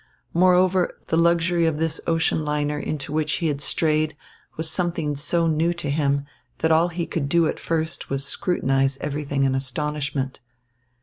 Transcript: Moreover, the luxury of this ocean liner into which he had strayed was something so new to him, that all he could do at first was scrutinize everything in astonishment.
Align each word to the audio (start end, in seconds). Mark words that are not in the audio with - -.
Moreover, 0.33 0.99
the 1.09 1.15
luxury 1.15 1.67
of 1.67 1.77
this 1.77 2.01
ocean 2.07 2.43
liner 2.43 2.79
into 2.79 3.13
which 3.13 3.33
he 3.33 3.49
had 3.49 3.61
strayed 3.61 4.17
was 4.57 4.67
something 4.67 5.15
so 5.15 5.45
new 5.45 5.75
to 5.75 5.91
him, 5.91 6.25
that 6.57 6.71
all 6.71 6.87
he 6.87 7.05
could 7.05 7.29
do 7.29 7.45
at 7.45 7.59
first 7.59 8.09
was 8.09 8.25
scrutinize 8.25 8.97
everything 8.99 9.43
in 9.43 9.53
astonishment. 9.53 10.39